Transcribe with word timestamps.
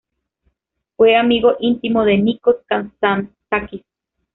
Fue 0.97 1.15
amigo 1.15 1.53
íntimo 1.59 2.03
de 2.03 2.17
Nikos 2.17 2.55
Kazantzakis. 2.65 3.83